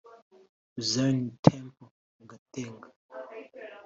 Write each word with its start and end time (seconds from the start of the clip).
Zion 0.89 1.19
Temple 1.43 1.91
mu 2.17 2.23
Gatenga 2.29 2.87